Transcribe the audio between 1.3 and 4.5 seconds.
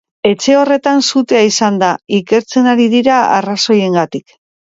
izan da, ikertzen ari diren arrazoiengatik.